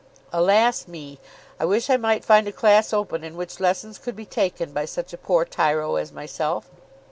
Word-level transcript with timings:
Alas, 0.33 0.87
me! 0.87 1.19
I 1.59 1.65
wish 1.65 1.87
I 1.87 1.95
might 1.95 2.25
find 2.25 2.47
a 2.47 2.51
class 2.51 2.91
open 2.91 3.23
in 3.23 3.37
which 3.37 3.59
lessons 3.59 3.99
could 3.99 4.15
be 4.15 4.25
taken 4.25 4.71
by 4.73 4.85
such 4.85 5.13
a 5.13 5.15
poor 5.19 5.45
tyro 5.45 5.95
as 5.97 6.11
myself. 6.11 6.71